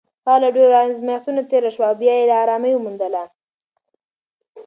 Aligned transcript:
هغه 0.25 0.37
له 0.43 0.49
ډېرو 0.55 0.75
ازمېښتونو 0.83 1.41
تېره 1.51 1.69
شوه 1.75 1.85
او 1.89 1.95
بیا 2.01 2.13
یې 2.19 2.35
ارامي 2.43 2.71
وموندله. 2.73 3.23